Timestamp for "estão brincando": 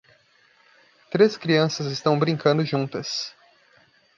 1.85-2.65